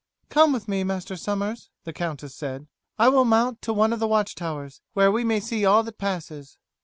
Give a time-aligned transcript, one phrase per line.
[0.29, 2.65] "Come with me, Master Somers," the countess said.
[2.97, 5.99] "I will mount to one of the watch towers, where we may see all that
[5.99, 6.57] passes."